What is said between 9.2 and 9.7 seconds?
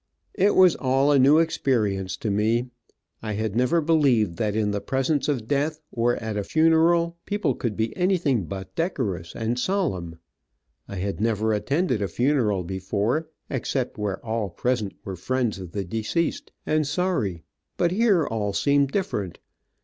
and